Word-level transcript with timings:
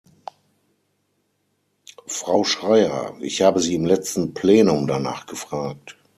Frau 2.07 2.43
Schreyer, 2.43 3.15
ich 3.19 3.43
habe 3.43 3.59
sie 3.59 3.75
im 3.75 3.85
letzten 3.85 4.33
Plenum 4.33 4.87
danach 4.87 5.27
gefragt. 5.27 5.95